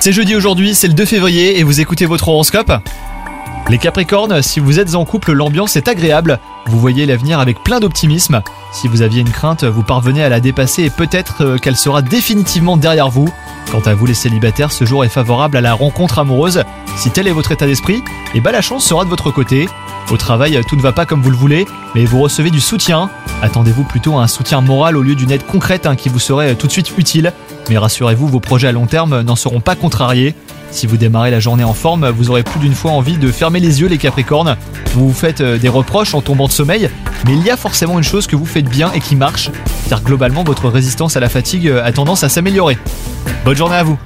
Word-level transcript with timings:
C'est 0.00 0.12
jeudi 0.12 0.34
aujourd'hui, 0.34 0.74
c'est 0.74 0.88
le 0.88 0.94
2 0.94 1.04
février 1.04 1.60
et 1.60 1.62
vous 1.62 1.80
écoutez 1.80 2.04
votre 2.04 2.26
horoscope 2.26 2.72
Les 3.70 3.78
Capricornes, 3.78 4.42
si 4.42 4.58
vous 4.58 4.80
êtes 4.80 4.96
en 4.96 5.04
couple, 5.04 5.30
l'ambiance 5.30 5.76
est 5.76 5.86
agréable. 5.86 6.40
Vous 6.66 6.80
voyez 6.80 7.06
l'avenir 7.06 7.38
avec 7.38 7.62
plein 7.62 7.78
d'optimisme. 7.78 8.42
Si 8.72 8.88
vous 8.88 9.02
aviez 9.02 9.20
une 9.20 9.30
crainte, 9.30 9.62
vous 9.62 9.84
parvenez 9.84 10.24
à 10.24 10.28
la 10.28 10.40
dépasser 10.40 10.82
et 10.82 10.90
peut-être 10.90 11.44
euh, 11.44 11.58
qu'elle 11.58 11.76
sera 11.76 12.02
définitivement 12.02 12.76
derrière 12.76 13.08
vous. 13.08 13.32
Quant 13.70 13.82
à 13.86 13.94
vous 13.94 14.06
les 14.06 14.14
célibataires, 14.14 14.72
ce 14.72 14.84
jour 14.84 15.04
est 15.04 15.08
favorable 15.08 15.56
à 15.56 15.60
la 15.60 15.74
rencontre 15.74 16.18
amoureuse. 16.18 16.64
Si 16.96 17.12
tel 17.12 17.28
est 17.28 17.32
votre 17.32 17.52
état 17.52 17.66
d'esprit, 17.66 18.02
et 18.34 18.40
bah 18.40 18.50
la 18.50 18.62
chance 18.62 18.84
sera 18.84 19.04
de 19.04 19.10
votre 19.10 19.30
côté. 19.30 19.68
Au 20.10 20.16
travail, 20.16 20.60
tout 20.68 20.76
ne 20.76 20.82
va 20.82 20.92
pas 20.92 21.06
comme 21.06 21.22
vous 21.22 21.30
le 21.30 21.36
voulez, 21.36 21.66
mais 21.94 22.04
vous 22.04 22.20
recevez 22.20 22.50
du 22.50 22.60
soutien. 22.60 23.08
Attendez-vous 23.40 23.84
plutôt 23.84 24.18
à 24.18 24.22
un 24.22 24.26
soutien 24.26 24.60
moral 24.60 24.96
au 24.96 25.02
lieu 25.02 25.14
d'une 25.14 25.30
aide 25.30 25.46
concrète 25.46 25.86
hein, 25.86 25.96
qui 25.96 26.08
vous 26.08 26.18
serait 26.18 26.54
tout 26.54 26.66
de 26.66 26.72
suite 26.72 26.92
utile. 26.98 27.32
Mais 27.70 27.78
rassurez-vous, 27.78 28.28
vos 28.28 28.40
projets 28.40 28.68
à 28.68 28.72
long 28.72 28.86
terme 28.86 29.22
n'en 29.22 29.36
seront 29.36 29.60
pas 29.60 29.74
contrariés. 29.74 30.34
Si 30.70 30.86
vous 30.86 30.96
démarrez 30.96 31.30
la 31.30 31.40
journée 31.40 31.64
en 31.64 31.74
forme, 31.74 32.08
vous 32.08 32.30
aurez 32.30 32.42
plus 32.42 32.58
d'une 32.58 32.74
fois 32.74 32.92
envie 32.92 33.18
de 33.18 33.30
fermer 33.30 33.60
les 33.60 33.80
yeux 33.80 33.88
les 33.88 33.98
Capricornes. 33.98 34.56
Vous 34.94 35.08
vous 35.08 35.14
faites 35.14 35.42
euh, 35.42 35.58
des 35.58 35.68
reproches 35.68 36.14
en 36.14 36.22
tombant 36.22 36.46
de 36.46 36.52
sommeil, 36.52 36.88
mais 37.26 37.34
il 37.34 37.42
y 37.42 37.50
a 37.50 37.56
forcément 37.56 37.98
une 37.98 38.04
chose 38.04 38.26
que 38.26 38.36
vous 38.36 38.46
faites 38.46 38.68
bien 38.68 38.90
et 38.92 39.00
qui 39.00 39.14
marche, 39.14 39.50
car 39.88 40.02
globalement 40.02 40.44
votre 40.44 40.68
résistance 40.68 41.16
à 41.16 41.20
la 41.20 41.28
fatigue 41.28 41.68
euh, 41.68 41.84
a 41.84 41.92
tendance 41.92 42.24
à 42.24 42.30
s'améliorer. 42.30 42.78
Bonne 43.44 43.56
journée 43.56 43.76
à 43.76 43.82
vous 43.82 43.98